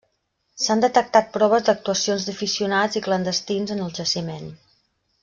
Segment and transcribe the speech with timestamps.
[0.61, 4.51] S'han detectat proves d'actuacions d'aficionats i clandestins en el jaciment.